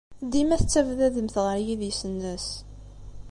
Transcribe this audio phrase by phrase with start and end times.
[0.31, 2.47] Dima tettabdademt ɣer yidis-nnes!